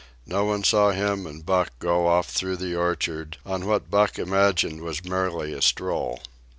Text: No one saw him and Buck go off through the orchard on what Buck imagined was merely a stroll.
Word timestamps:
No 0.25 0.45
one 0.45 0.63
saw 0.63 0.93
him 0.93 1.27
and 1.27 1.45
Buck 1.45 1.69
go 1.77 2.07
off 2.07 2.31
through 2.31 2.57
the 2.57 2.75
orchard 2.75 3.37
on 3.45 3.67
what 3.67 3.91
Buck 3.91 4.17
imagined 4.17 4.81
was 4.81 5.05
merely 5.05 5.53
a 5.53 5.61
stroll. 5.61 6.23